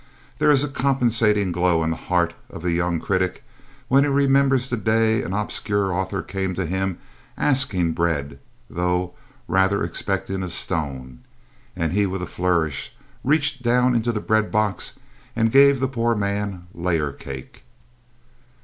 There 0.39 0.49
is 0.49 0.63
a 0.63 0.67
compensating 0.67 1.51
glow 1.51 1.83
in 1.83 1.91
the 1.91 1.95
heart 1.95 2.33
of 2.49 2.63
the 2.63 2.71
young 2.71 2.99
critic 2.99 3.43
when 3.87 4.03
he 4.03 4.09
remembers 4.09 4.67
the 4.67 4.75
day 4.75 5.21
an 5.21 5.31
obscure 5.31 5.93
author 5.93 6.23
came 6.23 6.55
to 6.55 6.65
him 6.65 6.97
asking 7.37 7.91
bread, 7.91 8.39
though 8.67 9.13
rather 9.47 9.83
expecting 9.83 10.41
a 10.41 10.49
stone, 10.49 11.19
and 11.75 11.93
he 11.93 12.07
with 12.07 12.23
a 12.23 12.25
flourish 12.25 12.95
reached 13.23 13.61
down 13.61 13.93
into 13.93 14.11
the 14.11 14.19
breadbox 14.21 14.93
and 15.35 15.51
gave 15.51 15.79
the 15.79 15.87
poor 15.87 16.15
man 16.15 16.65
layer 16.73 17.11
cake. 17.11 17.61